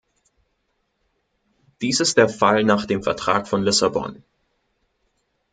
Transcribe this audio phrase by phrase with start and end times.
[1.81, 4.23] Dies ist der Fall nach dem Vertrag von Lissabon.